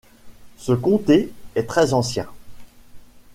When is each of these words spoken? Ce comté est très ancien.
Ce 0.57 0.71
comté 0.71 1.31
est 1.53 1.69
très 1.69 1.93
ancien. 1.93 2.25